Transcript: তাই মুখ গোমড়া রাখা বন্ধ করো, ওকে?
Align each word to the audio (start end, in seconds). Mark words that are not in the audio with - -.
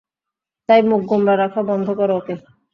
তাই 0.69 0.81
মুখ 0.89 1.01
গোমড়া 1.09 1.35
রাখা 1.37 1.61
বন্ধ 1.69 1.87
করো, 1.99 2.13
ওকে? 2.19 2.35